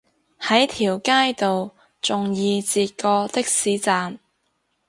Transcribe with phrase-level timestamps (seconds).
[0.39, 4.17] 喺條街度仲易截過的士站